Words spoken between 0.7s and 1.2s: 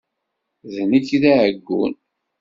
D nekk i